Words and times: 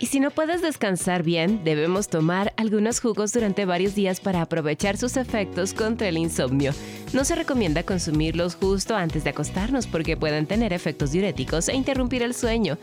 Y 0.00 0.06
si 0.06 0.18
no 0.18 0.30
puedes 0.30 0.62
descansar 0.62 1.22
bien, 1.22 1.62
debemos 1.62 2.08
tomar 2.08 2.54
algunos 2.56 3.00
jugos 3.00 3.34
durante 3.34 3.66
varios 3.66 3.94
días 3.94 4.18
para 4.18 4.40
aprovechar 4.40 4.96
sus 4.96 5.18
efectos 5.18 5.74
contra 5.74 6.08
el 6.08 6.16
insomnio. 6.16 6.72
No 7.12 7.22
se 7.22 7.34
recomienda 7.34 7.82
consumirlos 7.82 8.54
justo 8.54 8.96
antes 8.96 9.24
de 9.24 9.30
acostarnos 9.30 9.86
porque 9.86 10.16
pueden 10.16 10.46
tener 10.46 10.72
efectos 10.72 11.12
diuréticos 11.12 11.68
e 11.68 11.76
interrumpir 11.76 12.22
el 12.22 12.32
sueño. 12.32 12.78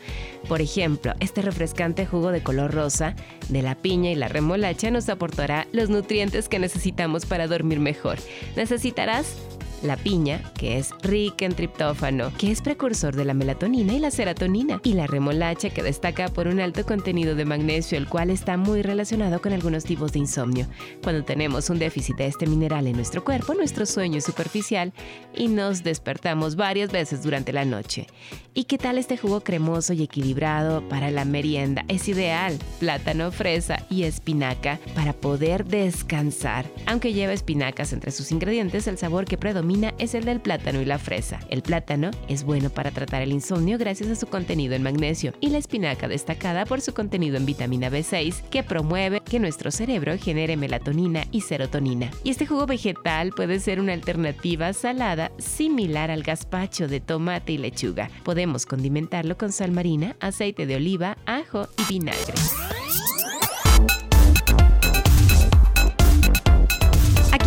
Por 0.48 0.60
ejemplo, 0.60 1.12
este 1.18 1.42
refrescante 1.42 2.06
jugo 2.06 2.30
de 2.30 2.44
color 2.44 2.72
rosa 2.72 3.16
de 3.48 3.62
la 3.62 3.74
piña 3.74 4.12
y 4.12 4.14
la 4.14 4.28
remolacha 4.28 4.92
nos 4.92 5.08
aportará 5.08 5.66
los 5.72 5.90
nutrientes 5.90 6.48
que 6.48 6.60
necesitamos 6.60 7.26
para 7.26 7.48
dormir 7.48 7.80
mejor. 7.80 8.18
Necesitarás 8.54 9.34
la 9.82 9.96
piña, 9.96 10.42
que 10.54 10.78
es 10.78 10.90
rica 11.02 11.44
en 11.44 11.54
triptófano, 11.54 12.32
que 12.38 12.50
es 12.50 12.62
precursor 12.62 13.14
de 13.14 13.24
la 13.24 13.34
melatonina 13.34 13.94
y 13.94 13.98
la 13.98 14.10
serotonina, 14.10 14.80
y 14.82 14.94
la 14.94 15.06
remolacha, 15.06 15.70
que 15.70 15.82
destaca 15.82 16.28
por 16.28 16.48
un 16.48 16.60
alto 16.60 16.84
contenido 16.84 17.34
de 17.34 17.44
magnesio, 17.44 17.98
el 17.98 18.08
cual 18.08 18.30
está 18.30 18.56
muy 18.56 18.82
relacionado 18.82 19.40
con 19.40 19.52
algunos 19.52 19.84
tipos 19.84 20.12
de 20.12 20.20
insomnio. 20.20 20.66
Cuando 21.02 21.24
tenemos 21.24 21.70
un 21.70 21.78
déficit 21.78 22.16
de 22.16 22.26
este 22.26 22.46
mineral 22.46 22.86
en 22.86 22.96
nuestro 22.96 23.24
cuerpo, 23.24 23.54
nuestro 23.54 23.86
sueño 23.86 24.18
es 24.18 24.24
superficial 24.24 24.92
y 25.34 25.48
nos 25.48 25.84
despertamos 25.84 26.56
varias 26.56 26.90
veces 26.90 27.22
durante 27.22 27.52
la 27.52 27.64
noche. 27.64 28.06
¿Y 28.54 28.64
qué 28.64 28.78
tal 28.78 28.98
este 28.98 29.16
jugo 29.16 29.42
cremoso 29.42 29.92
y 29.92 30.02
equilibrado 30.02 30.86
para 30.88 31.10
la 31.12 31.24
merienda? 31.24 31.84
Es 31.86 32.08
ideal, 32.08 32.58
plátano, 32.80 33.30
fresa 33.30 33.84
y 33.88 34.02
espinaca 34.02 34.80
para 34.94 35.12
poder 35.12 35.64
descansar. 35.64 36.66
Aunque 36.86 37.12
lleva 37.12 37.32
espinacas 37.32 37.92
entre 37.92 38.10
sus 38.10 38.32
ingredientes, 38.32 38.88
el 38.88 38.98
sabor 38.98 39.26
que 39.26 39.38
predomina 39.38 39.67
es 39.98 40.14
el 40.14 40.24
del 40.24 40.40
plátano 40.40 40.80
y 40.80 40.86
la 40.86 40.98
fresa. 40.98 41.40
El 41.50 41.62
plátano 41.62 42.10
es 42.26 42.44
bueno 42.44 42.70
para 42.70 42.90
tratar 42.90 43.20
el 43.20 43.32
insomnio 43.32 43.76
gracias 43.76 44.08
a 44.08 44.14
su 44.14 44.26
contenido 44.26 44.74
en 44.74 44.82
magnesio 44.82 45.34
y 45.40 45.50
la 45.50 45.58
espinaca 45.58 46.08
destacada 46.08 46.64
por 46.64 46.80
su 46.80 46.94
contenido 46.94 47.36
en 47.36 47.44
vitamina 47.44 47.90
B6 47.90 48.42
que 48.48 48.62
promueve 48.62 49.20
que 49.20 49.38
nuestro 49.38 49.70
cerebro 49.70 50.16
genere 50.16 50.56
melatonina 50.56 51.24
y 51.32 51.42
serotonina. 51.42 52.10
Y 52.24 52.30
este 52.30 52.46
jugo 52.46 52.66
vegetal 52.66 53.32
puede 53.32 53.60
ser 53.60 53.78
una 53.78 53.92
alternativa 53.92 54.72
salada 54.72 55.32
similar 55.38 56.10
al 56.10 56.22
gazpacho 56.22 56.88
de 56.88 57.00
tomate 57.00 57.52
y 57.52 57.58
lechuga. 57.58 58.10
Podemos 58.24 58.64
condimentarlo 58.64 59.36
con 59.36 59.52
sal 59.52 59.72
marina, 59.72 60.16
aceite 60.20 60.66
de 60.66 60.76
oliva, 60.76 61.18
ajo 61.26 61.68
y 61.76 61.92
vinagre. 61.92 62.34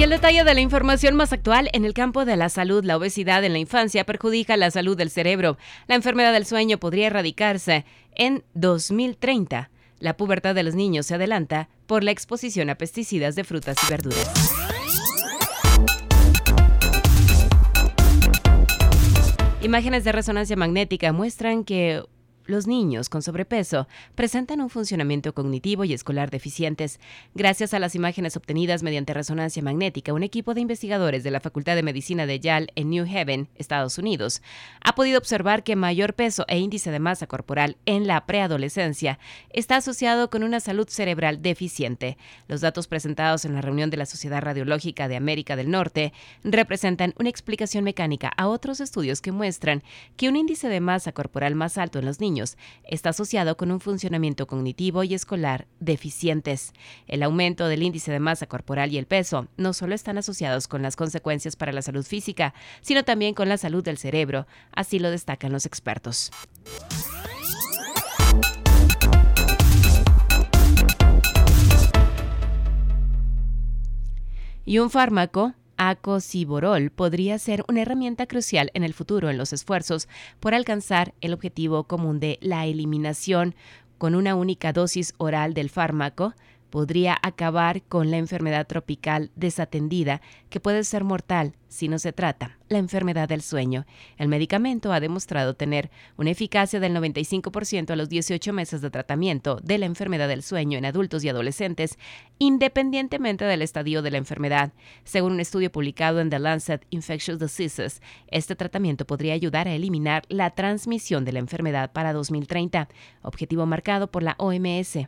Aquí 0.01 0.05
el 0.05 0.19
detalle 0.19 0.43
de 0.43 0.55
la 0.55 0.61
información 0.61 1.15
más 1.15 1.31
actual 1.31 1.69
en 1.73 1.85
el 1.85 1.93
campo 1.93 2.25
de 2.25 2.35
la 2.35 2.49
salud. 2.49 2.83
La 2.83 2.97
obesidad 2.97 3.43
en 3.43 3.53
la 3.53 3.59
infancia 3.59 4.03
perjudica 4.03 4.57
la 4.57 4.71
salud 4.71 4.97
del 4.97 5.11
cerebro. 5.11 5.59
La 5.85 5.93
enfermedad 5.93 6.33
del 6.33 6.47
sueño 6.47 6.79
podría 6.79 7.05
erradicarse 7.05 7.85
en 8.15 8.43
2030. 8.55 9.69
La 9.99 10.17
pubertad 10.17 10.55
de 10.55 10.63
los 10.63 10.73
niños 10.73 11.05
se 11.05 11.13
adelanta 11.13 11.69
por 11.85 12.03
la 12.03 12.09
exposición 12.09 12.71
a 12.71 12.79
pesticidas 12.79 13.35
de 13.35 13.43
frutas 13.43 13.77
y 13.85 13.91
verduras. 13.91 14.51
Imágenes 19.61 20.03
de 20.03 20.13
resonancia 20.13 20.55
magnética 20.55 21.13
muestran 21.13 21.63
que 21.63 22.03
los 22.51 22.67
niños 22.67 23.09
con 23.09 23.21
sobrepeso 23.23 23.87
presentan 24.13 24.61
un 24.61 24.69
funcionamiento 24.69 25.33
cognitivo 25.33 25.83
y 25.83 25.93
escolar 25.93 26.29
deficientes. 26.29 26.99
Gracias 27.33 27.73
a 27.73 27.79
las 27.79 27.95
imágenes 27.95 28.37
obtenidas 28.37 28.83
mediante 28.83 29.13
resonancia 29.13 29.63
magnética, 29.63 30.13
un 30.13 30.21
equipo 30.21 30.53
de 30.53 30.61
investigadores 30.61 31.23
de 31.23 31.31
la 31.31 31.39
Facultad 31.39 31.75
de 31.75 31.83
Medicina 31.83 32.25
de 32.25 32.39
Yale 32.39 32.67
en 32.75 32.89
New 32.89 33.05
Haven, 33.05 33.47
Estados 33.55 33.97
Unidos, 33.97 34.43
ha 34.83 34.93
podido 34.93 35.17
observar 35.17 35.63
que 35.63 35.75
mayor 35.75 36.13
peso 36.13 36.45
e 36.47 36.59
índice 36.59 36.91
de 36.91 36.99
masa 36.99 37.25
corporal 37.25 37.77
en 37.85 38.05
la 38.05 38.25
preadolescencia 38.25 39.17
está 39.49 39.77
asociado 39.77 40.29
con 40.29 40.43
una 40.43 40.59
salud 40.59 40.87
cerebral 40.87 41.41
deficiente. 41.41 42.17
Los 42.47 42.61
datos 42.61 42.87
presentados 42.87 43.45
en 43.45 43.53
la 43.53 43.61
reunión 43.61 43.89
de 43.89 43.97
la 43.97 44.05
Sociedad 44.05 44.41
Radiológica 44.41 45.07
de 45.07 45.15
América 45.15 45.55
del 45.55 45.71
Norte 45.71 46.13
representan 46.43 47.13
una 47.17 47.29
explicación 47.29 47.83
mecánica 47.83 48.31
a 48.35 48.47
otros 48.47 48.81
estudios 48.81 49.21
que 49.21 49.31
muestran 49.31 49.83
que 50.17 50.27
un 50.27 50.35
índice 50.35 50.67
de 50.67 50.81
masa 50.81 51.13
corporal 51.13 51.55
más 51.55 51.77
alto 51.77 51.99
en 51.99 52.05
los 52.05 52.19
niños 52.19 52.40
está 52.83 53.09
asociado 53.09 53.57
con 53.57 53.71
un 53.71 53.79
funcionamiento 53.79 54.47
cognitivo 54.47 55.03
y 55.03 55.13
escolar 55.13 55.67
deficientes. 55.79 56.73
El 57.07 57.23
aumento 57.23 57.67
del 57.67 57.83
índice 57.83 58.11
de 58.11 58.19
masa 58.19 58.47
corporal 58.47 58.91
y 58.91 58.97
el 58.97 59.05
peso 59.05 59.47
no 59.57 59.73
solo 59.73 59.95
están 59.95 60.17
asociados 60.17 60.67
con 60.67 60.81
las 60.81 60.95
consecuencias 60.95 61.55
para 61.55 61.71
la 61.71 61.81
salud 61.81 62.05
física, 62.05 62.53
sino 62.81 63.03
también 63.03 63.33
con 63.33 63.49
la 63.49 63.57
salud 63.57 63.83
del 63.83 63.97
cerebro, 63.97 64.47
así 64.71 64.99
lo 64.99 65.11
destacan 65.11 65.51
los 65.51 65.65
expertos. 65.65 66.31
Y 74.63 74.77
un 74.79 74.89
fármaco 74.89 75.53
acosiborol 75.89 76.91
podría 76.91 77.39
ser 77.39 77.65
una 77.67 77.81
herramienta 77.81 78.27
crucial 78.27 78.69
en 78.75 78.83
el 78.83 78.93
futuro 78.93 79.31
en 79.31 79.39
los 79.39 79.51
esfuerzos 79.51 80.07
por 80.39 80.53
alcanzar 80.53 81.15
el 81.21 81.33
objetivo 81.33 81.85
común 81.85 82.19
de 82.19 82.37
la 82.39 82.67
eliminación 82.67 83.55
con 83.97 84.13
una 84.13 84.35
única 84.35 84.73
dosis 84.73 85.15
oral 85.17 85.55
del 85.55 85.71
fármaco 85.71 86.35
podría 86.71 87.15
acabar 87.21 87.83
con 87.83 88.09
la 88.09 88.17
enfermedad 88.17 88.65
tropical 88.65 89.29
desatendida 89.35 90.21
que 90.49 90.59
puede 90.59 90.83
ser 90.83 91.03
mortal 91.03 91.53
si 91.71 91.87
no 91.87 91.99
se 91.99 92.11
trata, 92.11 92.57
la 92.67 92.79
enfermedad 92.79 93.29
del 93.29 93.41
sueño. 93.41 93.85
El 94.17 94.27
medicamento 94.27 94.91
ha 94.91 94.99
demostrado 94.99 95.53
tener 95.53 95.89
una 96.17 96.31
eficacia 96.31 96.81
del 96.81 96.93
95% 96.93 97.91
a 97.91 97.95
los 97.95 98.09
18 98.09 98.51
meses 98.51 98.81
de 98.81 98.89
tratamiento 98.89 99.57
de 99.63 99.77
la 99.77 99.85
enfermedad 99.85 100.27
del 100.27 100.43
sueño 100.43 100.77
en 100.77 100.83
adultos 100.83 101.23
y 101.23 101.29
adolescentes, 101.29 101.97
independientemente 102.39 103.45
del 103.45 103.61
estadio 103.61 104.01
de 104.01 104.11
la 104.11 104.17
enfermedad. 104.17 104.73
Según 105.05 105.31
un 105.31 105.39
estudio 105.39 105.71
publicado 105.71 106.19
en 106.19 106.29
The 106.29 106.39
Lancet 106.39 106.85
Infectious 106.89 107.39
Diseases, 107.39 108.01
este 108.27 108.57
tratamiento 108.57 109.07
podría 109.07 109.33
ayudar 109.33 109.69
a 109.69 109.73
eliminar 109.73 110.23
la 110.27 110.49
transmisión 110.49 111.23
de 111.23 111.31
la 111.31 111.39
enfermedad 111.39 111.93
para 111.93 112.11
2030, 112.11 112.89
objetivo 113.21 113.65
marcado 113.65 114.11
por 114.11 114.23
la 114.23 114.35
OMS. 114.39 115.07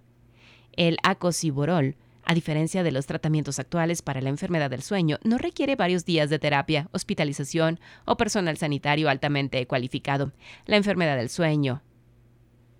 El 0.75 0.97
acosiborol, 1.03 1.95
a 2.25 2.33
diferencia 2.33 2.83
de 2.83 2.91
los 2.91 3.05
tratamientos 3.05 3.59
actuales 3.59 4.01
para 4.01 4.21
la 4.21 4.29
enfermedad 4.29 4.69
del 4.69 4.81
sueño, 4.81 5.19
no 5.23 5.37
requiere 5.37 5.75
varios 5.75 6.05
días 6.05 6.29
de 6.29 6.39
terapia, 6.39 6.89
hospitalización 6.91 7.79
o 8.05 8.17
personal 8.17 8.57
sanitario 8.57 9.09
altamente 9.09 9.65
cualificado. 9.67 10.31
La 10.65 10.77
enfermedad 10.77 11.17
del 11.17 11.29
sueño 11.29 11.81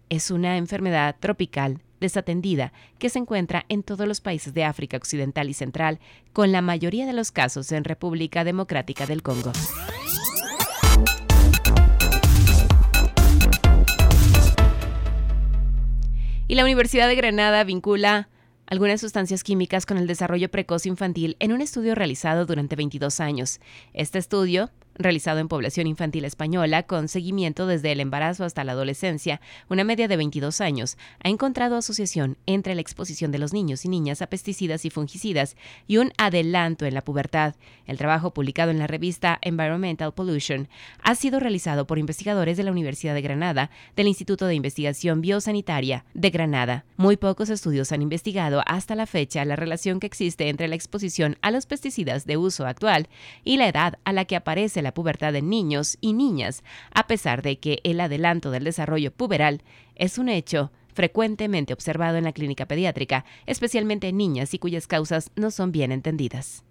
es 0.10 0.32
una 0.32 0.58
enfermedad 0.58 1.16
tropical 1.20 1.82
desatendida 2.00 2.74
que 3.00 3.10
se 3.10 3.20
encuentra 3.20 3.66
en 3.70 3.82
todos 3.82 4.08
los 4.08 4.22
países 4.22 4.54
de 4.54 4.66
África 4.66 4.98
Occidental 4.98 5.50
y 5.50 5.54
Central, 5.54 6.00
con 6.34 6.52
la 6.52 6.62
mayoría 6.62 7.06
de 7.06 7.14
los 7.14 7.32
casos 7.32 7.72
en 7.72 7.84
República 7.84 8.44
Democrática 8.44 9.06
del 9.06 9.24
Congo. 9.24 9.54
Y 16.54 16.56
la 16.56 16.66
Universidad 16.66 17.08
de 17.08 17.16
Granada 17.16 17.64
vincula 17.64 18.30
algunas 18.68 19.02
sustancias 19.02 19.44
químicas 19.44 19.88
con 19.88 19.98
el 19.98 20.06
desarrollo 20.06 20.52
precoz 20.52 20.86
infantil 20.86 21.36
en 21.40 21.52
un 21.52 21.62
estudio 21.62 21.96
realizado 21.96 22.46
durante 22.46 22.76
22 22.76 23.22
años. 23.22 23.60
Este 23.96 24.20
estudio 24.20 24.70
realizado 24.96 25.40
en 25.40 25.48
población 25.48 25.88
infantil 25.88 26.26
española 26.26 26.84
con 26.84 27.08
seguimiento 27.08 27.68
desde 27.68 27.92
el 27.92 28.00
embarazo 28.00 28.46
hasta 28.46 28.64
la 28.64 28.74
adolescencia, 28.74 29.42
una 29.70 29.84
media 29.84 30.08
de 30.08 30.18
22 30.18 30.62
años, 30.62 30.98
ha 31.24 31.30
encontrado 31.30 31.78
asociación 31.78 32.38
entre 32.46 32.76
la 32.76 32.82
exposición 32.82 33.32
de 33.32 33.40
los 33.40 33.54
niños 33.54 33.86
y 33.86 33.90
niñas 33.90 34.22
a 34.22 34.28
pesticidas 34.28 34.86
y 34.86 34.90
fungicidas 34.90 35.56
y 35.88 35.98
un 35.98 36.12
adelanto 36.18 36.86
en 36.86 36.94
la 36.94 37.04
pubertad. 37.04 37.56
El 37.86 37.98
trabajo 37.98 38.34
publicado 38.34 38.72
en 38.72 38.80
la 38.80 38.88
revista 38.88 39.40
Environmental 39.42 40.14
Pollution 40.14 40.68
ha 41.02 41.16
sido 41.16 41.40
realizado 41.40 41.88
por 41.88 42.00
investigadores 42.00 42.58
de 42.58 42.64
la 42.64 42.72
Universidad 42.72 43.14
de 43.14 43.22
Granada, 43.22 43.72
del 43.96 44.08
Instituto 44.08 44.46
de 44.46 44.56
Investigación 44.56 45.22
Biosanitaria 45.22 46.06
de 46.14 46.30
Granada. 46.30 46.86
Muy 46.98 47.18
pocos 47.18 47.50
estudios 47.50 47.92
han 47.92 48.02
investigado 48.02 48.62
hasta 48.66 48.96
la 48.96 49.08
fecha 49.08 49.46
la 49.46 49.56
relación 49.56 50.00
que 50.00 50.08
existe 50.08 50.50
entre 50.50 50.68
la 50.68 50.76
exposición 50.76 51.38
a 51.42 51.52
los 51.52 51.66
pesticidas 51.66 52.26
de 52.26 52.38
uso 52.38 52.66
actual 52.68 53.08
y 53.44 53.58
la 53.58 53.68
edad 53.68 54.00
a 54.04 54.14
la 54.14 54.26
que 54.26 54.36
aparece 54.36 54.83
la 54.84 54.94
pubertad 54.94 55.36
en 55.36 55.50
niños 55.50 55.98
y 56.02 56.14
niñas, 56.14 56.64
a 56.94 57.08
pesar 57.08 57.42
de 57.42 57.60
que 57.60 57.80
el 57.84 58.00
adelanto 58.00 58.52
del 58.52 58.64
desarrollo 58.64 59.12
puberal 59.12 59.64
es 59.96 60.18
un 60.18 60.30
hecho 60.30 60.72
frecuentemente 60.94 61.74
observado 61.74 62.18
en 62.18 62.24
la 62.26 62.34
clínica 62.34 62.68
pediátrica, 62.68 63.26
especialmente 63.46 64.10
en 64.10 64.18
niñas 64.18 64.54
y 64.54 64.60
cuyas 64.60 64.88
causas 64.88 65.32
no 65.36 65.52
son 65.52 65.72
bien 65.72 65.92
entendidas. 65.92 66.64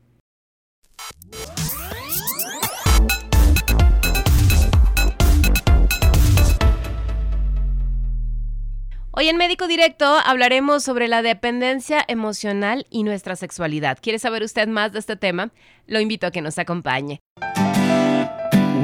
Hoy 9.15 9.29
en 9.29 9.37
Médico 9.37 9.69
Directo 9.69 10.07
hablaremos 10.25 10.83
sobre 10.83 11.07
la 11.07 11.21
dependencia 11.21 12.03
emocional 12.09 12.87
y 12.89 13.03
nuestra 13.03 13.37
sexualidad. 13.37 13.99
¿Quiere 14.01 14.19
saber 14.19 14.43
usted 14.43 14.67
más 14.69 14.93
de 14.93 15.01
este 15.01 15.17
tema? 15.17 15.51
Lo 15.87 16.01
invito 16.01 16.27
a 16.27 16.31
que 16.31 16.41
nos 16.41 16.59
acompañe. 16.59 17.21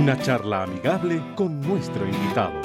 Una 0.08 0.22
charla 0.22 0.62
amigable 0.62 1.22
con 1.36 1.60
nuestro 1.60 2.06
invitado. 2.06 2.58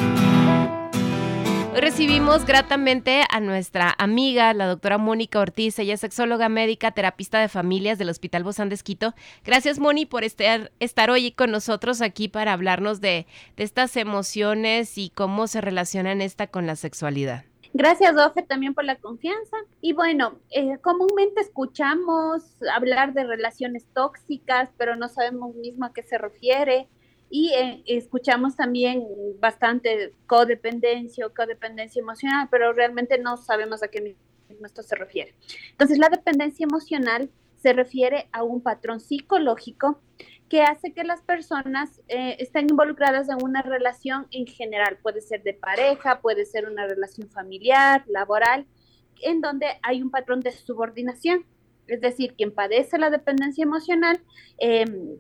Hoy 1.74 1.82
recibimos 1.82 2.46
gratamente 2.46 3.24
a 3.30 3.42
nuestra 3.42 3.94
amiga, 3.98 4.54
la 4.54 4.66
doctora 4.66 4.98
Mónica 4.98 5.42
Ortiz. 5.42 5.78
Ella 5.78 5.96
es 5.96 6.00
sexóloga 6.00 6.48
médica, 6.48 6.92
terapista 6.92 7.42
de 7.42 7.50
familias 7.50 7.98
del 7.98 8.08
Hospital 8.08 8.46
Bozán 8.46 8.70
de 8.70 8.76
Esquito. 8.76 9.14
Gracias, 9.44 9.78
Moni, 9.78 10.06
por 10.06 10.24
estar, 10.24 10.72
estar 10.80 11.10
hoy 11.10 11.34
con 11.34 11.52
nosotros 11.52 12.02
aquí 12.02 12.30
para 12.30 12.54
hablarnos 12.54 13.02
de, 13.02 13.28
de 13.58 13.64
estas 13.66 13.98
emociones 13.98 14.98
y 14.98 15.10
cómo 15.10 15.48
se 15.48 15.60
relacionan 15.60 16.22
esta 16.22 16.48
con 16.48 16.66
la 16.66 16.78
sexualidad. 16.78 17.44
Gracias, 17.74 18.16
Ofe, 18.16 18.44
también 18.44 18.74
por 18.74 18.86
la 18.86 18.96
confianza. 18.96 19.58
Y 19.82 19.92
bueno, 19.92 20.40
eh, 20.52 20.78
comúnmente 20.82 21.42
escuchamos 21.42 22.56
hablar 22.74 23.12
de 23.12 23.26
relaciones 23.26 23.86
tóxicas, 23.94 24.70
pero 24.78 24.96
no 24.96 25.10
sabemos 25.10 25.54
mismo 25.56 25.84
a 25.84 25.92
qué 25.92 26.04
se 26.04 26.18
refiere. 26.18 26.88
Y 27.36 27.52
eh, 27.56 27.82
escuchamos 27.88 28.56
también 28.56 29.08
bastante 29.40 30.14
codependencia 30.28 31.26
o 31.26 31.34
codependencia 31.34 32.00
emocional, 32.00 32.48
pero 32.52 32.74
realmente 32.74 33.18
no 33.18 33.38
sabemos 33.38 33.82
a 33.82 33.88
qué 33.88 34.16
esto 34.64 34.84
se 34.84 34.96
refiere. 34.96 35.34
Entonces, 35.72 35.98
la 35.98 36.10
dependencia 36.10 36.64
emocional 36.64 37.32
se 37.56 37.74
refiere 37.74 38.28
a 38.34 38.44
un 38.44 38.62
patrón 38.62 39.00
psicológico 39.00 40.00
que 40.48 40.62
hace 40.62 40.94
que 40.94 41.04
las 41.04 41.24
personas 41.24 42.02
eh, 42.08 42.36
estén 42.38 42.70
involucradas 42.70 43.28
en 43.30 43.44
una 43.44 43.64
relación 43.64 44.28
en 44.30 44.46
general. 44.46 45.00
Puede 45.02 45.20
ser 45.20 45.42
de 45.42 45.56
pareja, 45.56 46.22
puede 46.22 46.46
ser 46.46 46.70
una 46.70 46.86
relación 46.86 47.32
familiar, 47.32 48.04
laboral, 48.06 48.68
en 49.24 49.42
donde 49.42 49.66
hay 49.82 50.04
un 50.04 50.12
patrón 50.12 50.42
de 50.42 50.52
subordinación. 50.52 51.48
Es 51.88 52.00
decir, 52.00 52.36
quien 52.36 52.54
padece 52.54 53.00
la 53.00 53.10
dependencia 53.10 53.64
emocional 53.64 54.22
em, 54.60 55.18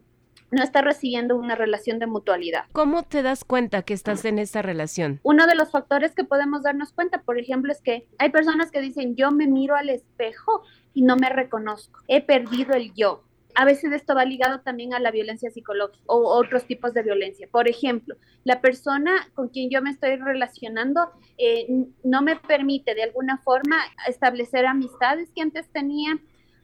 no 0.53 0.63
está 0.63 0.81
recibiendo 0.81 1.35
una 1.35 1.55
relación 1.55 1.99
de 1.99 2.07
mutualidad. 2.07 2.65
¿Cómo 2.71 3.03
te 3.03 3.21
das 3.21 3.43
cuenta 3.43 3.81
que 3.81 3.93
estás 3.93 4.25
en 4.25 4.39
esa 4.39 4.61
relación? 4.61 5.19
Uno 5.23 5.47
de 5.47 5.55
los 5.55 5.71
factores 5.71 6.15
que 6.15 6.23
podemos 6.23 6.63
darnos 6.63 6.93
cuenta, 6.93 7.21
por 7.21 7.37
ejemplo, 7.37 7.71
es 7.71 7.81
que 7.81 8.07
hay 8.17 8.29
personas 8.29 8.71
que 8.71 8.81
dicen, 8.81 9.15
yo 9.15 9.31
me 9.31 9.47
miro 9.47 9.75
al 9.75 9.89
espejo 9.89 10.63
y 10.93 11.01
no 11.01 11.15
me 11.15 11.29
reconozco, 11.29 11.99
he 12.07 12.21
perdido 12.21 12.73
el 12.73 12.93
yo 12.93 13.23
a 13.55 13.65
veces 13.65 13.91
esto 13.91 14.15
va 14.15 14.25
ligado 14.25 14.61
también 14.61 14.93
a 14.93 14.99
la 14.99 15.11
violencia 15.11 15.49
psicológica 15.51 16.03
o 16.07 16.35
otros 16.35 16.65
tipos 16.65 16.93
de 16.93 17.03
violencia. 17.03 17.47
Por 17.51 17.67
ejemplo, 17.67 18.15
la 18.43 18.61
persona 18.61 19.27
con 19.33 19.49
quien 19.49 19.69
yo 19.69 19.81
me 19.81 19.91
estoy 19.91 20.15
relacionando 20.15 21.11
eh, 21.37 21.67
no 22.03 22.21
me 22.21 22.35
permite 22.35 22.95
de 22.95 23.03
alguna 23.03 23.37
forma 23.37 23.77
establecer 24.07 24.65
amistades 24.65 25.29
que 25.35 25.41
antes 25.41 25.67
tenía. 25.69 26.17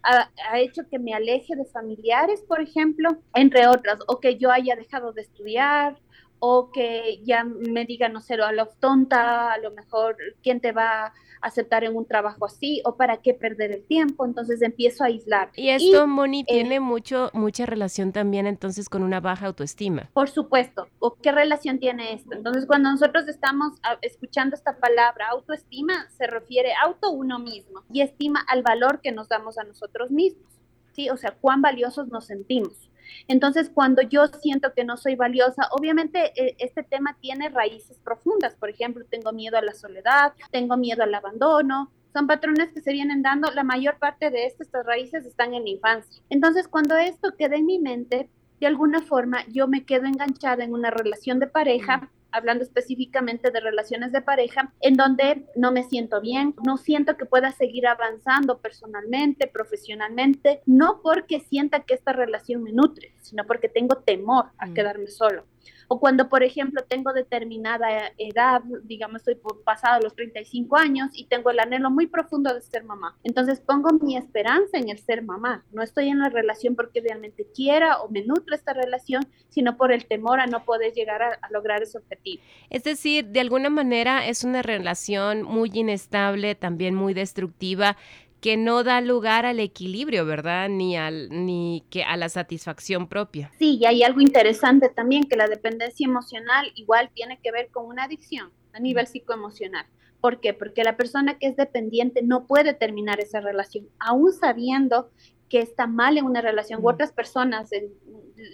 Ha, 0.03 0.31
ha, 0.49 0.59
hecho 0.59 0.83
que 0.89 0.99
me 0.99 1.13
aleje 1.13 1.55
de 1.55 1.65
familiares, 1.65 2.41
por 2.47 2.61
ejemplo, 2.61 3.09
entre 3.33 3.67
otras, 3.67 3.99
o 4.07 4.19
que 4.19 4.37
yo 4.37 4.51
haya 4.51 4.75
dejado 4.75 5.11
de 5.13 5.21
estudiar, 5.21 5.97
o 6.39 6.71
que 6.71 7.19
ya 7.23 7.43
me 7.43 7.85
digan, 7.85 8.13
no 8.13 8.21
sé, 8.21 8.35
a 8.35 8.51
lo 8.51 8.67
tonta, 8.67 9.51
a 9.53 9.57
lo 9.57 9.71
mejor, 9.71 10.17
¿quién 10.41 10.61
te 10.61 10.71
va 10.71 11.13
aceptar 11.41 11.83
en 11.83 11.95
un 11.95 12.06
trabajo 12.06 12.45
así? 12.45 12.81
¿O 12.86 12.95
para 12.95 13.18
qué 13.18 13.33
perder 13.33 13.71
el 13.71 13.83
tiempo? 13.83 14.25
Entonces 14.25 14.62
empiezo 14.62 15.03
a 15.03 15.07
aislar. 15.07 15.50
Y 15.56 15.69
esto, 15.69 16.07
Moni, 16.07 16.41
eh, 16.41 16.45
tiene 16.47 16.80
mucho, 16.80 17.30
mucha 17.33 17.65
relación 17.65 18.12
también 18.12 18.47
entonces 18.47 18.89
con 18.89 19.03
una 19.03 19.19
baja 19.19 19.47
autoestima. 19.47 20.09
Por 20.13 20.30
supuesto. 20.30 20.88
¿O 21.00 21.15
qué 21.15 21.31
relación 21.31 21.80
tiene 21.80 22.13
esto? 22.13 22.33
Entonces, 22.33 22.65
cuando 22.65 22.91
nosotros 22.91 23.27
estamos 23.27 23.74
ah, 23.83 23.97
escuchando 24.01 24.56
esta 24.56 24.77
palabra 24.77 25.27
autoestima, 25.31 26.09
se 26.18 26.27
refiere 26.27 26.71
auto 26.83 27.12
uno 27.12 27.39
mismo 27.39 27.83
y 27.92 28.01
estima 28.01 28.44
al 28.47 28.63
valor 28.63 29.01
que 29.01 29.12
nos 29.12 29.30
damos 29.30 29.57
a 29.57 29.63
nosotros 29.63 30.12
mismos. 30.12 30.47
¿Sí? 30.94 31.09
O 31.09 31.18
sea, 31.18 31.35
cuán 31.39 31.62
valiosos 31.62 32.07
nos 32.07 32.25
sentimos. 32.25 32.88
Entonces, 33.27 33.69
cuando 33.73 34.01
yo 34.01 34.27
siento 34.27 34.73
que 34.73 34.83
no 34.83 34.97
soy 34.97 35.15
valiosa, 35.15 35.67
obviamente 35.71 36.31
eh, 36.35 36.56
este 36.59 36.83
tema 36.83 37.17
tiene 37.19 37.50
raíces 37.50 38.00
profundas. 38.03 38.56
Por 38.56 38.69
ejemplo, 38.69 39.06
tengo 39.09 39.31
miedo 39.31 39.57
a 39.57 39.61
la 39.61 39.73
soledad, 39.73 40.33
tengo 40.51 40.77
miedo 40.77 41.03
al 41.03 41.13
abandono, 41.13 41.91
son 42.13 42.27
patrones 42.27 42.71
que 42.73 42.81
se 42.81 42.91
vienen 42.91 43.21
dando, 43.21 43.51
la 43.51 43.63
mayor 43.63 43.97
parte 44.00 44.31
de 44.31 44.45
estas 44.45 44.69
raíces 44.85 45.25
están 45.25 45.53
en 45.53 45.63
la 45.63 45.69
infancia. 45.69 46.23
Entonces, 46.29 46.67
cuando 46.67 46.97
esto 46.97 47.35
queda 47.38 47.56
en 47.56 47.65
mi 47.65 47.79
mente, 47.79 48.29
de 48.59 48.67
alguna 48.67 49.01
forma 49.01 49.45
yo 49.47 49.67
me 49.67 49.85
quedo 49.85 50.06
enganchada 50.06 50.63
en 50.63 50.73
una 50.73 50.91
relación 50.91 51.39
de 51.39 51.47
pareja 51.47 52.09
hablando 52.31 52.63
específicamente 52.63 53.51
de 53.51 53.59
relaciones 53.59 54.11
de 54.11 54.21
pareja, 54.21 54.73
en 54.81 54.95
donde 54.95 55.45
no 55.55 55.71
me 55.71 55.83
siento 55.83 56.21
bien, 56.21 56.55
no 56.65 56.77
siento 56.77 57.17
que 57.17 57.25
pueda 57.25 57.51
seguir 57.51 57.87
avanzando 57.87 58.59
personalmente, 58.59 59.47
profesionalmente, 59.47 60.61
no 60.65 61.01
porque 61.01 61.39
sienta 61.39 61.81
que 61.81 61.93
esta 61.93 62.13
relación 62.13 62.63
me 62.63 62.71
nutre, 62.71 63.13
sino 63.21 63.45
porque 63.45 63.69
tengo 63.69 63.97
temor 63.97 64.45
a 64.57 64.67
mm. 64.67 64.73
quedarme 64.73 65.07
solo 65.07 65.45
o 65.91 66.00
cuando, 66.00 66.30
por 66.30 66.44
ejemplo, 66.44 66.83
tengo 66.88 67.13
determinada 67.13 68.13
edad, 68.19 68.62
digamos, 68.83 69.21
estoy 69.21 69.36
por 69.36 69.63
pasado 69.63 70.00
los 70.01 70.15
35 70.15 70.77
años 70.77 71.09
y 71.13 71.25
tengo 71.25 71.50
el 71.50 71.59
anhelo 71.59 71.89
muy 71.89 72.06
profundo 72.06 72.53
de 72.53 72.62
ser 72.62 72.83
mamá. 72.83 73.18
Entonces 73.24 73.59
pongo 73.59 73.89
mi 74.00 74.15
esperanza 74.15 74.77
en 74.77 74.89
el 74.89 75.00
ser 75.00 75.24
mamá. 75.24 75.65
No 75.71 75.81
estoy 75.81 76.09
en 76.09 76.19
la 76.19 76.30
relación 76.30 76.75
porque 76.75 77.01
realmente 77.01 77.47
quiera 77.56 78.01
o 78.01 78.09
me 78.09 78.24
nutre 78.24 78.56
esta 78.56 78.74
relación, 78.74 79.27
sino 79.50 79.77
por 79.77 79.91
el 79.91 80.06
temor 80.06 80.39
a 80.39 80.45
no 80.45 80.63
poder 80.63 80.94
llegar 80.94 81.24
a, 81.24 81.39
a 81.41 81.50
lograr 81.50 81.81
ese 81.81 81.97
objetivo. 81.97 82.44
Es 82.69 82.83
decir, 82.83 83.25
de 83.25 83.39
alguna 83.39 83.71
manera 83.71 84.27
es 84.27 84.44
una 84.44 84.62
relación 84.62 85.42
muy 85.42 85.71
inestable, 85.74 86.53
también 86.53 86.94
muy 86.94 87.15
destructiva 87.15 87.97
que 88.41 88.57
no 88.57 88.83
da 88.83 89.01
lugar 89.01 89.45
al 89.45 89.59
equilibrio, 89.59 90.25
¿verdad? 90.25 90.69
Ni, 90.69 90.95
al, 90.97 91.30
ni 91.30 91.83
que 91.89 92.03
a 92.03 92.15
la 92.18 92.30
satisfacción 92.30 93.07
propia. 93.07 93.51
Sí, 93.59 93.77
y 93.80 93.86
hay 93.86 94.03
algo 94.03 94.21
interesante 94.21 94.89
también, 94.89 95.25
que 95.25 95.36
la 95.36 95.47
dependencia 95.47 96.06
emocional 96.06 96.71
igual 96.75 97.09
tiene 97.13 97.39
que 97.41 97.51
ver 97.51 97.69
con 97.69 97.86
una 97.86 98.03
adicción 98.03 98.51
a 98.74 98.80
nivel 98.80 99.07
psicoemocional. 99.07 99.86
¿Por 100.21 100.39
qué? 100.39 100.53
Porque 100.53 100.83
la 100.83 100.97
persona 100.97 101.38
que 101.38 101.47
es 101.47 101.56
dependiente 101.56 102.21
no 102.21 102.45
puede 102.45 102.74
terminar 102.74 103.19
esa 103.19 103.39
relación, 103.39 103.88
aún 104.00 104.33
sabiendo 104.33 105.09
que 105.50 105.59
está 105.59 105.88
mal 105.88 106.18
en 106.18 106.25
una 106.25 106.42
relación, 106.42 106.83
u 106.83 106.89
otras 106.89 107.12
personas 107.12 107.69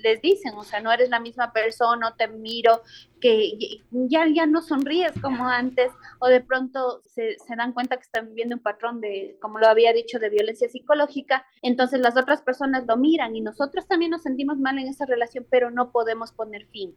les 0.02 0.22
dicen, 0.22 0.54
o 0.56 0.64
sea, 0.64 0.80
no 0.80 0.92
eres 0.92 1.10
la 1.10 1.20
misma 1.20 1.52
persona, 1.52 2.10
no 2.10 2.16
te 2.16 2.28
miro, 2.28 2.82
que 3.26 3.82
ya, 3.90 4.28
ya 4.28 4.46
no 4.46 4.62
sonríes 4.62 5.14
como 5.20 5.48
antes, 5.48 5.92
o 6.20 6.28
de 6.28 6.42
pronto 6.42 7.02
se, 7.08 7.38
se, 7.40 7.56
dan 7.56 7.74
cuenta 7.74 7.96
que 7.98 8.04
están 8.04 8.28
viviendo 8.28 8.56
un 8.58 8.62
patrón 8.62 9.02
de, 9.02 9.36
como 9.42 9.58
lo 9.58 9.68
había 9.68 9.94
dicho, 9.94 10.20
de 10.20 10.30
violencia 10.30 10.70
psicológica, 10.70 11.44
entonces 11.64 12.02
las 12.02 12.16
otras 12.18 12.44
personas 12.44 12.86
lo 12.88 12.98
miran 12.98 13.36
y 13.36 13.42
nosotros 13.42 13.88
también 13.88 14.12
nos 14.12 14.22
sentimos 14.22 14.60
mal 14.60 14.78
en 14.78 14.90
esa 14.90 15.08
relación, 15.08 15.44
pero 15.50 15.72
no 15.72 15.92
podemos 15.92 16.34
poner 16.34 16.68
fin. 16.68 16.96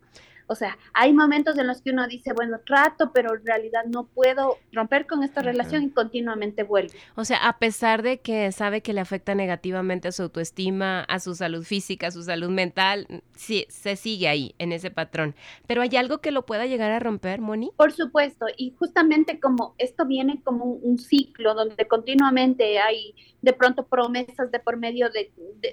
O 0.48 0.54
sea, 0.54 0.78
hay 0.94 1.12
momentos 1.12 1.58
en 1.58 1.66
los 1.66 1.82
que 1.82 1.90
uno 1.90 2.08
dice, 2.08 2.32
bueno, 2.32 2.58
trato, 2.64 3.12
pero 3.12 3.34
en 3.34 3.44
realidad 3.44 3.84
no 3.86 4.06
puedo 4.06 4.56
romper 4.72 5.06
con 5.06 5.22
esta 5.22 5.42
relación 5.42 5.82
y 5.82 5.90
continuamente 5.90 6.62
vuelve. 6.62 6.96
O 7.16 7.24
sea, 7.26 7.46
a 7.48 7.58
pesar 7.58 8.02
de 8.02 8.20
que 8.20 8.50
sabe 8.50 8.80
que 8.80 8.94
le 8.94 9.00
afecta 9.00 9.34
negativamente 9.34 10.08
a 10.08 10.12
su 10.12 10.22
autoestima, 10.22 11.02
a 11.02 11.20
su 11.20 11.34
salud 11.34 11.64
física, 11.64 12.06
a 12.06 12.10
su 12.10 12.22
salud 12.22 12.48
mental, 12.48 13.22
sí, 13.36 13.66
se 13.68 13.96
sigue 13.96 14.26
ahí, 14.26 14.54
en 14.58 14.72
ese 14.72 14.90
patrón. 14.90 15.34
Pero 15.66 15.82
hay 15.82 15.94
algo 15.96 16.17
que 16.20 16.30
lo 16.30 16.46
pueda 16.46 16.66
llegar 16.66 16.90
a 16.90 16.98
romper, 16.98 17.40
Moni? 17.40 17.70
Por 17.76 17.92
supuesto, 17.92 18.46
y 18.56 18.72
justamente 18.78 19.40
como 19.40 19.74
esto 19.78 20.06
viene 20.06 20.42
como 20.42 20.64
un, 20.64 20.98
ciclo 20.98 21.54
donde 21.54 21.86
continuamente 21.86 22.80
hay 22.80 23.14
de 23.40 23.52
pronto 23.52 23.86
promesas 23.86 24.50
de 24.50 24.58
por 24.58 24.76
medio 24.76 25.08
de, 25.10 25.32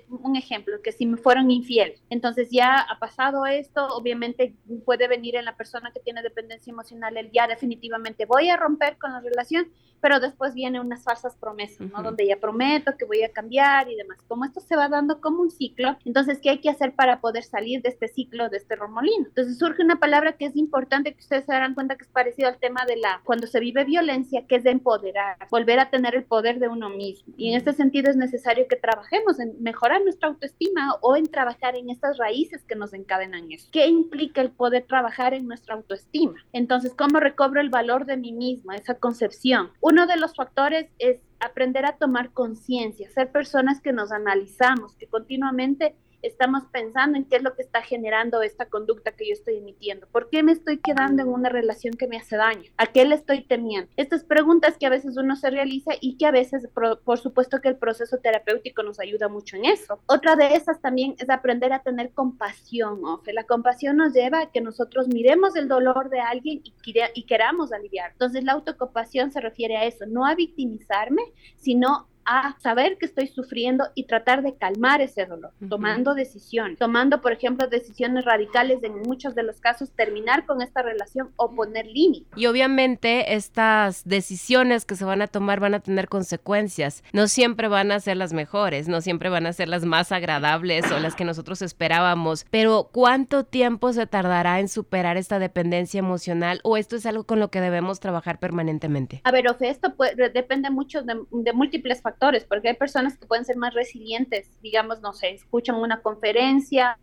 un 0.10 0.36
ejemplo, 0.36 0.82
que 0.84 0.92
si 0.92 1.06
me 1.06 1.18
fueron 1.18 1.50
infiel, 1.50 1.96
entonces 2.10 2.50
ya 2.52 2.78
ha 2.80 3.00
pasado 3.00 3.46
esto, 3.48 3.88
obviamente 3.88 4.56
puede 4.86 5.08
venir 5.08 5.36
en 5.36 5.46
la 5.46 5.58
persona 5.58 5.92
que 5.92 6.00
tiene 6.00 6.22
dependencia 6.22 6.72
emocional 6.72 7.18
el 7.18 7.32
ya 7.32 7.48
definitivamente 7.48 8.26
voy 8.26 8.50
a 8.50 8.58
romper 8.58 8.98
con 8.98 9.12
la 9.12 9.20
relación, 9.20 9.68
pero 10.02 10.20
después 10.20 10.54
vienen 10.54 10.82
unas 10.82 11.04
falsas 11.04 11.36
promesas, 11.36 11.90
¿no? 11.90 12.04
Donde 12.04 12.28
ya 12.28 12.40
prometo 12.40 12.96
que 12.98 13.06
voy 13.06 13.24
a 13.24 13.32
cambiar 13.32 13.90
y 13.90 13.96
demás. 13.96 14.20
Como 14.28 14.46
esto 14.46 14.60
se 14.60 14.76
va 14.76 14.88
dando 14.88 15.20
como 15.20 15.42
un 15.42 15.50
ciclo, 15.50 15.98
entonces, 16.06 16.40
¿qué 16.42 16.52
hay 16.52 16.60
que 16.60 16.70
hacer 16.70 16.94
para 16.94 17.22
poder 17.22 17.44
salir 17.44 17.82
de 17.82 17.90
este 17.90 18.08
ciclo, 18.08 18.50
de 18.50 18.58
este 18.58 18.76
remolino? 18.76 19.26
Entonces 19.28 19.58
surge 19.58 19.84
una 19.84 20.00
palabra 20.00 20.25
que 20.34 20.46
es 20.46 20.56
importante 20.56 21.14
que 21.14 21.20
ustedes 21.20 21.46
se 21.46 21.52
darán 21.52 21.74
cuenta 21.74 21.96
que 21.96 22.04
es 22.04 22.10
parecido 22.10 22.50
al 22.50 22.58
tema 22.58 22.86
de 22.86 22.98
la, 22.98 23.22
cuando 23.24 23.48
se 23.48 23.60
vive 23.60 23.84
violencia, 23.84 24.46
que 24.48 24.56
es 24.56 24.64
de 24.64 24.72
empoderar, 24.72 25.38
volver 25.50 25.80
a 25.80 25.90
tener 25.90 26.16
el 26.16 26.24
poder 26.24 26.60
de 26.60 26.68
uno 26.68 26.90
mismo. 26.90 27.34
Y 27.38 27.50
en 27.50 27.58
este 27.58 27.74
sentido 27.74 28.10
es 28.10 28.18
necesario 28.18 28.68
que 28.68 28.76
trabajemos 28.76 29.40
en 29.40 29.62
mejorar 29.62 30.02
nuestra 30.04 30.30
autoestima 30.30 30.96
o 31.02 31.16
en 31.16 31.26
trabajar 31.26 31.76
en 31.76 31.90
estas 31.90 32.18
raíces 32.18 32.64
que 32.64 32.76
nos 32.76 32.94
encadenan 32.94 33.52
eso. 33.52 33.70
¿Qué 33.72 33.88
implica 33.88 34.42
el 34.42 34.52
poder 34.52 34.86
trabajar 34.88 35.34
en 35.34 35.48
nuestra 35.48 35.76
autoestima? 35.76 36.36
Entonces, 36.54 36.94
¿cómo 36.94 37.20
recobro 37.20 37.62
el 37.62 37.70
valor 37.70 38.06
de 38.06 38.18
mí 38.18 38.34
misma, 38.34 38.76
esa 38.76 38.96
concepción? 38.96 39.72
Uno 39.82 40.08
de 40.08 40.18
los 40.18 40.36
factores 40.36 40.88
es 41.00 41.20
aprender 41.40 41.86
a 41.86 41.98
tomar 41.98 42.32
conciencia, 42.32 43.10
ser 43.10 43.32
personas 43.32 43.82
que 43.82 43.94
nos 43.94 44.12
analizamos, 44.12 44.96
que 44.96 45.08
continuamente 45.08 45.96
estamos 46.26 46.64
pensando 46.72 47.18
en 47.18 47.26
qué 47.26 47.38
es 47.38 47.44
lo 47.44 47.56
que 47.56 47.62
está 47.62 47.82
generando 47.82 48.42
esta 48.42 48.66
conducta 48.66 49.12
que 49.12 49.28
yo 49.28 49.34
estoy 49.34 49.58
emitiendo. 49.58 50.08
¿Por 50.08 50.30
qué 50.30 50.44
me 50.44 50.52
estoy 50.52 50.80
quedando 50.80 51.24
en 51.24 51.30
una 51.30 51.50
relación 51.50 51.94
que 51.94 52.08
me 52.08 52.18
hace 52.18 52.38
daño? 52.38 52.72
¿A 52.78 52.88
qué 52.88 53.06
le 53.06 53.16
estoy 53.16 53.44
temiendo? 53.44 53.90
Estas 53.96 54.24
preguntas 54.24 54.78
que 54.78 54.86
a 54.86 54.90
veces 54.90 55.18
uno 55.18 55.36
se 55.36 55.50
realiza 55.50 55.92
y 56.02 56.18
que 56.18 56.26
a 56.26 56.32
veces, 56.32 56.68
por, 57.04 57.18
supuesto 57.20 57.62
que 57.62 57.70
el 57.70 57.78
proceso 57.78 58.18
terapéutico 58.18 58.84
nos 58.84 59.00
ayuda 59.00 59.28
mucho 59.28 59.56
en 59.58 59.66
eso. 59.66 60.00
Otra 60.08 60.36
de 60.36 60.56
esas 60.56 60.82
también 60.82 61.16
es 61.20 61.30
aprender 61.30 61.74
a 61.74 61.84
tener 61.84 62.12
compasión, 62.12 63.06
Ofe. 63.06 63.34
La 63.34 63.46
compasión 63.46 63.98
nos 63.98 64.14
lleva 64.14 64.42
a 64.42 64.52
que 64.52 64.62
nosotros 64.62 65.08
miremos 65.08 65.56
el 65.56 65.68
dolor 65.68 66.10
de 66.10 66.20
alguien 66.20 66.62
y, 66.64 67.24
queramos 67.26 67.72
aliviar. 67.72 68.12
Entonces 68.12 68.44
la 68.44 68.54
autocompasión 68.54 69.32
se 69.32 69.42
refiere 69.42 69.78
a 69.78 69.86
eso, 69.86 70.06
no 70.06 70.26
a 70.26 70.36
victimizarme, 70.36 71.22
sino 71.58 72.08
a 72.26 72.58
saber 72.60 72.98
que 72.98 73.06
estoy 73.06 73.28
sufriendo 73.28 73.86
y 73.94 74.06
tratar 74.06 74.42
de 74.42 74.56
calmar 74.56 75.02
ese 75.02 75.26
dolor, 75.26 75.52
tomando 75.70 76.16
decisiones, 76.16 76.80
tomando, 76.80 77.22
por 77.22 77.32
ejemplo, 77.32 77.68
decisiones 77.68 78.26
radicales 78.26 78.84
en 78.84 79.00
muchos 79.02 79.36
de 79.36 79.44
los 79.44 79.60
casos, 79.60 79.92
terminar 79.92 80.46
con 80.46 80.62
esta 80.62 80.82
relación 80.82 81.30
o 81.36 81.54
poner 81.54 81.86
límites. 81.86 82.28
Y 82.36 82.48
obviamente 82.48 83.36
estas 83.36 84.04
decisiones 84.06 84.86
que 84.86 84.96
se 84.96 85.06
van 85.06 85.22
a 85.22 85.28
tomar 85.28 85.60
van 85.60 85.76
a 85.76 85.80
tener 85.80 86.10
consecuencias. 86.10 87.04
No 87.14 87.28
siempre 87.28 87.68
van 87.68 87.92
a 87.92 88.00
ser 88.00 88.18
las 88.18 88.34
mejores, 88.34 88.88
no 88.88 89.02
siempre 89.02 89.30
van 89.30 89.46
a 89.46 89.54
ser 89.54 89.70
las 89.70 89.86
más 89.86 90.12
agradables 90.12 90.92
o 90.92 91.00
las 91.00 91.16
que 91.16 91.26
nosotros 91.26 91.62
esperábamos, 91.62 92.46
pero 92.50 92.90
¿cuánto 92.92 93.46
tiempo 93.46 93.94
se 93.94 94.08
tardará 94.08 94.60
en 94.60 94.68
superar 94.68 95.18
esta 95.18 95.38
dependencia 95.38 96.00
emocional 96.00 96.60
o 96.64 96.78
esto 96.78 96.96
es 96.96 97.06
algo 97.06 97.26
con 97.26 97.40
lo 97.40 97.52
que 97.52 97.62
debemos 97.62 98.00
trabajar 98.00 98.40
permanentemente? 98.40 99.22
A 99.24 99.32
ver, 99.32 99.48
Ofe, 99.48 99.70
esto 99.70 99.94
depende 100.34 100.72
mucho 100.72 101.04
de, 101.04 101.20
de 101.32 101.54
múltiples 101.54 102.02
factores 102.02 102.15
porque 102.46 102.70
hay 102.70 102.76
personas 102.76 103.18
que 103.18 103.26
pueden 103.26 103.46
ser 103.46 103.58
más 103.58 103.74
resilientes, 103.74 104.50
digamos, 104.62 105.02
no 105.02 105.14
sé, 105.14 105.30
escuchan 105.30 105.76
una 105.76 106.02
conferencia, 106.02 106.98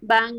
van 0.00 0.34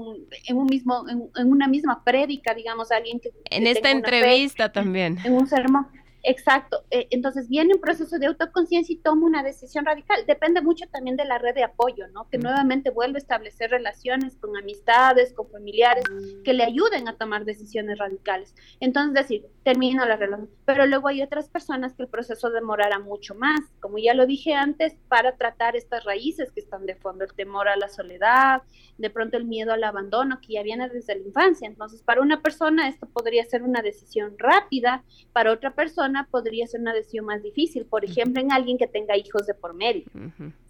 en 0.47 0.57
un 0.57 0.65
mismo, 0.65 1.05
en, 1.09 1.51
una 1.51 1.67
misma 1.67 2.03
prédica, 2.03 2.53
digamos, 2.53 2.91
alguien 2.91 3.19
que... 3.19 3.31
En 3.49 3.67
esta 3.67 3.91
entrevista 3.91 4.71
también. 4.71 5.17
En 5.23 5.33
un 5.33 5.47
sermón 5.47 5.87
Exacto. 6.29 6.83
Eh, 6.91 7.07
entonces 7.11 7.47
viene 7.47 7.73
un 7.73 7.79
proceso 7.79 8.19
de 8.19 8.25
autoconciencia 8.25 8.93
y 8.93 8.97
toma 8.97 9.25
una 9.25 9.43
decisión 9.43 9.85
radical. 9.85 10.25
Depende 10.27 10.61
mucho 10.61 10.85
también 10.91 11.15
de 11.15 11.23
la 11.23 11.37
red 11.37 11.55
de 11.55 11.63
apoyo, 11.63 12.05
¿no? 12.09 12.27
Que 12.27 12.37
nuevamente 12.37 12.89
vuelve 12.89 13.15
a 13.15 13.19
establecer 13.19 13.69
relaciones 13.71 14.35
con 14.35 14.57
amistades, 14.57 15.33
con 15.33 15.49
familiares, 15.49 16.03
que 16.43 16.51
le 16.51 16.65
ayuden 16.65 17.07
a 17.07 17.15
tomar 17.15 17.45
decisiones 17.45 17.97
radicales. 17.97 18.53
Entonces, 18.81 19.13
decir, 19.13 19.45
termina 19.63 20.05
la 20.05 20.17
relación. 20.17 20.49
Pero 20.65 20.85
luego 20.85 21.07
hay 21.07 21.21
otras 21.21 21.47
personas 21.47 21.93
que 21.93 22.03
el 22.03 22.09
proceso 22.09 22.49
demorará 22.49 22.99
mucho 22.99 23.33
más, 23.33 23.61
como 23.79 23.97
ya 23.97 24.13
lo 24.13 24.25
dije 24.25 24.53
antes, 24.53 24.97
para 25.07 25.37
tratar 25.37 25.77
estas 25.77 26.03
raíces 26.03 26.51
que 26.51 26.59
están 26.59 26.85
de 26.85 26.95
fondo, 26.95 27.23
el 27.23 27.33
temor 27.35 27.69
a 27.69 27.77
la 27.77 27.87
soledad, 27.87 28.63
de 28.97 29.09
pronto 29.09 29.37
el 29.37 29.45
miedo 29.45 29.71
al 29.71 29.83
abandono, 29.85 30.41
que 30.41 30.53
ya 30.53 30.63
viene 30.63 30.89
desde 30.89 31.15
la 31.15 31.25
infancia. 31.25 31.69
Entonces, 31.69 32.03
para 32.03 32.21
una 32.21 32.41
persona 32.41 32.89
esto 32.89 33.07
podría 33.07 33.45
ser 33.45 33.63
una 33.63 33.81
decisión 33.81 34.35
rápida, 34.37 35.05
para 35.31 35.53
otra 35.53 35.73
persona 35.73 36.16
podría 36.25 36.67
ser 36.67 36.81
una 36.81 36.93
decisión 36.93 37.25
más 37.25 37.43
difícil, 37.43 37.85
por 37.85 38.03
ejemplo, 38.03 38.41
en 38.41 38.51
alguien 38.51 38.77
que 38.77 38.87
tenga 38.87 39.15
hijos 39.15 39.45
de 39.45 39.53
por 39.53 39.73
medio. 39.73 40.05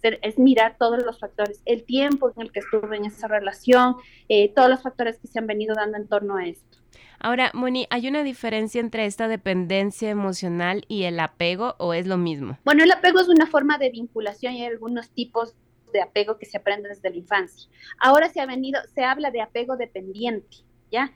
Es 0.02 0.38
mirar 0.38 0.76
todos 0.78 1.02
los 1.04 1.18
factores, 1.18 1.62
el 1.64 1.84
tiempo 1.84 2.32
en 2.36 2.42
el 2.42 2.52
que 2.52 2.60
estuve 2.60 2.96
en 2.96 3.06
esa 3.06 3.28
relación, 3.28 3.96
eh, 4.28 4.52
todos 4.54 4.68
los 4.68 4.82
factores 4.82 5.18
que 5.18 5.28
se 5.28 5.38
han 5.38 5.46
venido 5.46 5.74
dando 5.74 5.96
en 5.96 6.06
torno 6.06 6.36
a 6.36 6.46
esto. 6.46 6.78
Ahora, 7.20 7.50
Moni, 7.52 7.86
¿hay 7.90 8.06
una 8.08 8.22
diferencia 8.22 8.80
entre 8.80 9.04
esta 9.04 9.26
dependencia 9.26 10.08
emocional 10.08 10.84
y 10.86 11.04
el 11.04 11.18
apego 11.18 11.74
o 11.78 11.92
es 11.92 12.06
lo 12.06 12.16
mismo? 12.16 12.58
Bueno, 12.64 12.84
el 12.84 12.92
apego 12.92 13.20
es 13.20 13.28
una 13.28 13.46
forma 13.46 13.76
de 13.76 13.90
vinculación 13.90 14.54
y 14.54 14.62
hay 14.62 14.68
algunos 14.68 15.10
tipos 15.10 15.54
de 15.92 16.00
apego 16.00 16.38
que 16.38 16.46
se 16.46 16.58
aprenden 16.58 16.90
desde 16.90 17.10
la 17.10 17.16
infancia. 17.16 17.68
Ahora 17.98 18.28
se 18.28 18.40
ha 18.40 18.46
venido, 18.46 18.80
se 18.94 19.02
habla 19.02 19.30
de 19.30 19.40
apego 19.40 19.76
dependiente. 19.76 20.58
¿Ya? 20.90 21.12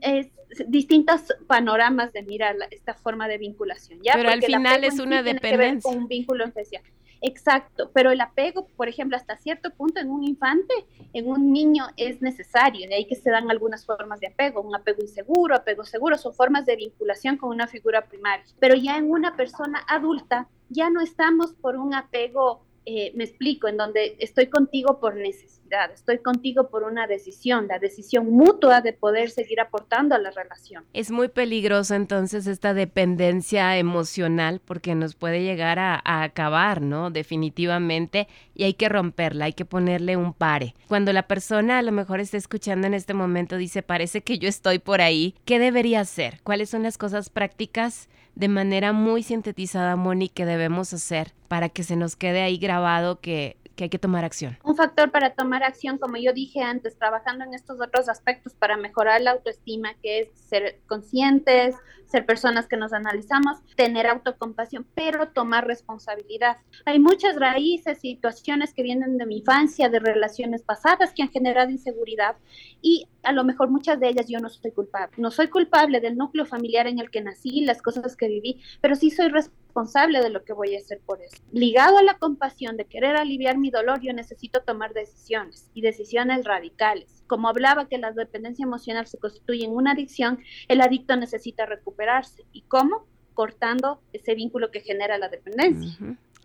Es 0.00 0.28
distintos 0.66 1.34
panoramas 1.46 2.12
de 2.12 2.22
mirar 2.22 2.56
esta 2.70 2.94
forma 2.94 3.28
de 3.28 3.38
vinculación, 3.38 4.00
¿ya? 4.02 4.14
Pero 4.14 4.30
al 4.30 4.42
final 4.42 4.84
es 4.84 4.98
una 4.98 5.22
dependencia. 5.22 5.90
con 5.90 6.02
un 6.02 6.08
vínculo 6.08 6.44
especial. 6.44 6.82
Exacto, 7.20 7.90
pero 7.92 8.12
el 8.12 8.20
apego, 8.20 8.68
por 8.76 8.88
ejemplo, 8.88 9.16
hasta 9.16 9.36
cierto 9.36 9.70
punto 9.70 9.98
en 9.98 10.08
un 10.08 10.22
infante, 10.22 10.72
en 11.12 11.26
un 11.26 11.52
niño 11.52 11.86
es 11.96 12.22
necesario, 12.22 12.88
de 12.88 12.94
ahí 12.94 13.06
que 13.06 13.16
se 13.16 13.30
dan 13.30 13.50
algunas 13.50 13.84
formas 13.84 14.20
de 14.20 14.28
apego, 14.28 14.60
un 14.60 14.76
apego 14.76 15.02
inseguro, 15.02 15.56
apego 15.56 15.84
seguro, 15.84 16.16
son 16.16 16.32
formas 16.32 16.64
de 16.64 16.76
vinculación 16.76 17.36
con 17.36 17.50
una 17.50 17.66
figura 17.66 18.06
primaria. 18.06 18.44
Pero 18.60 18.76
ya 18.76 18.96
en 18.96 19.10
una 19.10 19.36
persona 19.36 19.84
adulta, 19.88 20.48
ya 20.68 20.90
no 20.90 21.00
estamos 21.00 21.54
por 21.54 21.76
un 21.76 21.92
apego 21.92 22.62
eh, 22.90 23.12
me 23.14 23.24
explico, 23.24 23.68
en 23.68 23.76
donde 23.76 24.16
estoy 24.18 24.46
contigo 24.46 24.98
por 24.98 25.14
necesidad, 25.14 25.57
estoy 25.92 26.18
contigo 26.18 26.68
por 26.68 26.84
una 26.84 27.06
decisión, 27.06 27.68
la 27.68 27.78
decisión 27.78 28.30
mutua 28.30 28.80
de 28.80 28.92
poder 28.92 29.30
seguir 29.30 29.60
aportando 29.60 30.14
a 30.14 30.18
la 30.18 30.30
relación. 30.30 30.84
Es 30.92 31.10
muy 31.10 31.28
peligroso 31.28 31.94
entonces 31.94 32.46
esta 32.46 32.74
dependencia 32.74 33.76
emocional 33.78 34.60
porque 34.64 34.94
nos 34.94 35.14
puede 35.14 35.42
llegar 35.42 35.78
a, 35.78 36.00
a 36.04 36.22
acabar, 36.22 36.82
¿no? 36.82 37.10
Definitivamente, 37.10 38.28
y 38.54 38.64
hay 38.64 38.74
que 38.74 38.88
romperla, 38.88 39.46
hay 39.46 39.52
que 39.52 39.64
ponerle 39.64 40.16
un 40.16 40.32
pare. 40.32 40.74
Cuando 40.88 41.12
la 41.12 41.26
persona 41.26 41.78
a 41.78 41.82
lo 41.82 41.92
mejor 41.92 42.20
está 42.20 42.36
escuchando 42.36 42.86
en 42.86 42.94
este 42.94 43.14
momento 43.14 43.56
dice, 43.56 43.82
parece 43.82 44.22
que 44.22 44.38
yo 44.38 44.48
estoy 44.48 44.78
por 44.78 45.00
ahí, 45.00 45.34
¿qué 45.44 45.58
debería 45.58 46.00
hacer? 46.00 46.40
¿Cuáles 46.42 46.70
son 46.70 46.82
las 46.82 46.98
cosas 46.98 47.30
prácticas? 47.30 48.08
de 48.38 48.46
manera 48.46 48.92
muy 48.92 49.24
sintetizada, 49.24 49.96
Moni, 49.96 50.28
que 50.28 50.46
debemos 50.46 50.92
hacer 50.92 51.32
para 51.48 51.68
que 51.68 51.82
se 51.82 51.96
nos 51.96 52.14
quede 52.14 52.40
ahí 52.40 52.56
grabado 52.56 53.18
que, 53.18 53.56
que 53.78 53.84
hay 53.84 53.90
que 53.90 53.98
tomar 53.98 54.24
acción? 54.24 54.58
Un 54.64 54.76
factor 54.76 55.10
para 55.12 55.30
tomar 55.30 55.62
acción, 55.62 55.98
como 55.98 56.16
yo 56.16 56.32
dije 56.32 56.60
antes, 56.60 56.98
trabajando 56.98 57.44
en 57.44 57.54
estos 57.54 57.80
otros 57.80 58.08
aspectos 58.08 58.52
para 58.54 58.76
mejorar 58.76 59.20
la 59.20 59.30
autoestima, 59.30 59.94
que 60.02 60.20
es 60.20 60.28
ser 60.34 60.80
conscientes, 60.88 61.76
ser 62.04 62.26
personas 62.26 62.66
que 62.66 62.76
nos 62.76 62.92
analizamos, 62.92 63.58
tener 63.76 64.06
autocompasión, 64.06 64.84
pero 64.94 65.28
tomar 65.28 65.66
responsabilidad. 65.66 66.56
Hay 66.86 66.98
muchas 66.98 67.36
raíces, 67.36 68.00
situaciones 68.00 68.74
que 68.74 68.82
vienen 68.82 69.16
de 69.16 69.26
mi 69.26 69.38
infancia, 69.38 69.88
de 69.88 70.00
relaciones 70.00 70.62
pasadas 70.62 71.12
que 71.14 71.22
han 71.22 71.30
generado 71.30 71.70
inseguridad 71.70 72.36
y 72.82 73.06
a 73.22 73.32
lo 73.32 73.44
mejor 73.44 73.70
muchas 73.70 74.00
de 74.00 74.08
ellas 74.08 74.26
yo 74.28 74.40
no 74.40 74.48
soy 74.48 74.72
culpable. 74.72 75.14
No 75.18 75.30
soy 75.30 75.48
culpable 75.48 76.00
del 76.00 76.16
núcleo 76.16 76.46
familiar 76.46 76.88
en 76.88 76.98
el 76.98 77.10
que 77.10 77.20
nací, 77.20 77.60
las 77.60 77.80
cosas 77.80 78.16
que 78.16 78.26
viví, 78.26 78.60
pero 78.80 78.96
sí 78.96 79.10
soy 79.10 79.28
responsable 79.28 79.67
de 79.86 80.30
lo 80.30 80.44
que 80.44 80.52
voy 80.52 80.74
a 80.74 80.78
hacer 80.78 81.00
por 81.04 81.22
eso. 81.22 81.36
Ligado 81.52 81.98
a 81.98 82.02
la 82.02 82.18
compasión 82.18 82.76
de 82.76 82.84
querer 82.84 83.16
aliviar 83.16 83.58
mi 83.58 83.70
dolor, 83.70 84.00
yo 84.00 84.12
necesito 84.12 84.62
tomar 84.62 84.92
decisiones 84.92 85.70
y 85.72 85.82
decisiones 85.82 86.44
radicales. 86.44 87.22
Como 87.26 87.48
hablaba 87.48 87.88
que 87.88 87.98
la 87.98 88.12
dependencia 88.12 88.64
emocional 88.64 89.06
se 89.06 89.18
constituye 89.18 89.64
en 89.64 89.72
una 89.72 89.92
adicción, 89.92 90.40
el 90.66 90.80
adicto 90.80 91.16
necesita 91.16 91.64
recuperarse. 91.64 92.44
¿Y 92.52 92.62
cómo? 92.62 93.06
Cortando 93.34 94.00
ese 94.12 94.34
vínculo 94.34 94.70
que 94.70 94.80
genera 94.80 95.16
la 95.16 95.28
dependencia. 95.28 95.96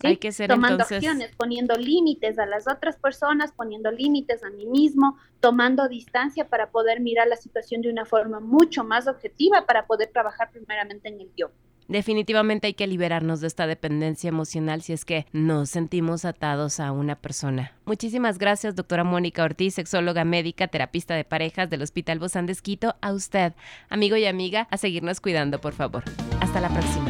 Hay 0.04 0.18
que 0.18 0.32
ser 0.32 0.50
tomando 0.50 0.84
acciones, 0.84 1.32
poniendo 1.36 1.76
límites 1.76 2.38
a 2.38 2.46
las 2.46 2.68
otras 2.68 2.98
personas, 2.98 3.52
poniendo 3.54 3.90
límites 3.90 4.44
a 4.44 4.50
mí 4.50 4.66
mismo, 4.66 5.18
tomando 5.40 5.88
distancia 5.88 6.48
para 6.50 6.70
poder 6.72 7.00
mirar 7.00 7.28
la 7.28 7.38
situación 7.38 7.82
de 7.82 7.90
una 7.90 8.06
forma 8.06 8.40
mucho 8.40 8.84
más 8.84 9.08
objetiva 9.08 9.66
para 9.66 9.88
poder 9.88 10.10
trabajar 10.12 10.52
primeramente 10.52 11.08
en 11.08 11.22
el 11.22 11.32
yo. 11.36 11.52
Definitivamente 11.88 12.68
hay 12.68 12.74
que 12.74 12.88
liberarnos 12.88 13.42
de 13.42 13.48
esta 13.48 13.68
dependencia 13.68 14.28
emocional 14.28 14.82
si 14.82 14.94
es 14.94 15.06
que 15.06 15.26
nos 15.32 15.70
sentimos 15.70 16.26
atados 16.26 16.80
a 16.80 16.92
una 16.92 17.16
persona. 17.16 17.74
Muchísimas 17.86 18.38
gracias, 18.38 18.76
doctora 18.76 19.04
Mónica 19.04 19.44
Ortiz, 19.44 19.76
sexóloga 19.76 20.24
médica, 20.24 20.68
terapista 20.68 21.16
de 21.16 21.24
parejas 21.24 21.70
del 21.70 21.82
Hospital 21.82 22.20
Bozán 22.20 22.46
de 22.46 22.54
Esquito. 22.54 22.96
A 23.02 23.14
usted, 23.14 23.54
amigo 23.90 24.16
y 24.16 24.26
amiga, 24.26 24.68
a 24.72 24.78
seguirnos 24.78 25.22
cuidando, 25.22 25.60
por 25.60 25.74
favor. 25.74 26.04
Hasta 26.40 26.62
la 26.62 26.70
próxima. 26.70 27.06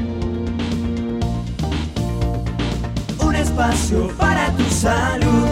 Un 3.25 3.35
espacio 3.35 4.07
para 4.17 4.51
tu 4.55 4.63
salud. 4.65 5.47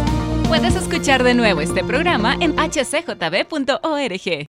Puedes 0.47 0.75
escuchar 0.75 1.23
de 1.23 1.33
nuevo 1.33 1.61
este 1.61 1.83
programa 1.83 2.35
en 2.41 2.55
hcjb.org. 2.57 4.50